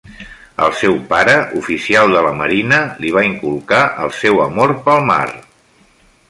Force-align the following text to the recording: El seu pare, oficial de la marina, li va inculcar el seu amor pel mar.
El 0.67 0.71
seu 0.77 0.95
pare, 1.11 1.35
oficial 1.59 2.15
de 2.17 2.23
la 2.29 2.33
marina, 2.39 2.79
li 3.05 3.13
va 3.17 3.23
inculcar 3.29 3.83
el 4.07 4.13
seu 4.23 4.41
amor 4.51 4.75
pel 4.89 5.07
mar. 5.13 5.25